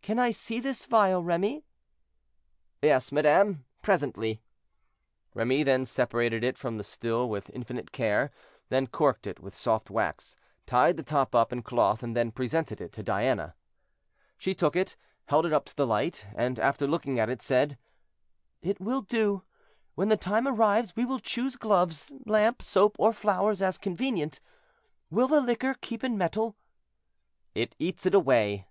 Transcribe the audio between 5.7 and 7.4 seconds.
separated it from the still